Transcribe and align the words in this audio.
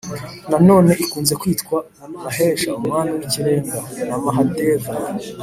nanone 0.49 0.91
ikunze 1.03 1.33
kwitwa 1.41 1.77
mahesha 2.23 2.69
(umwami 2.79 3.09
w’ikirenga) 3.17 3.77
na 4.07 4.15
mahadeva 4.23 4.91